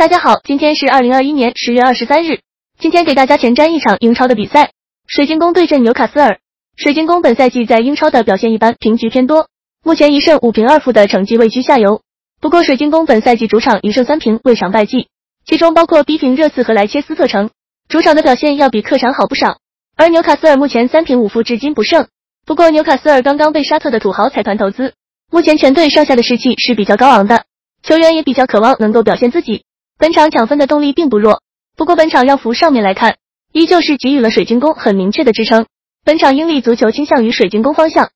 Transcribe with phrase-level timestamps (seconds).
[0.00, 2.40] 大家好，今天是二零二一年十月二十三日。
[2.78, 4.70] 今天给大家前瞻一场英超的比赛，
[5.06, 6.38] 水晶宫对阵纽卡斯尔。
[6.74, 9.48] 水晶宫本赛季在英超的表现一般，平局偏多，
[9.84, 12.00] 目前一胜五平二负的成绩位居下游。
[12.40, 15.08] 不过水晶宫本赛季主场一胜三平，未尝败绩，
[15.44, 17.50] 其中包括逼平热刺和莱切斯特城，
[17.86, 19.58] 主场的表现要比客场好不少。
[19.98, 22.08] 而纽卡斯尔目前三平五负，至今不胜。
[22.46, 24.94] 不过纽卡斯尔刚刚被沙特的土豪财团投资，
[25.30, 27.44] 目前全队上下的士气是比较高昂的，
[27.82, 29.64] 球员也比较渴望能够表现自己。
[30.00, 31.42] 本场抢分的动力并不弱，
[31.76, 33.16] 不过本场要从上面来看，
[33.52, 35.66] 依旧是给予了水晶宫很明确的支撑。
[36.06, 38.08] 本场英利足球倾向于水晶宫方向，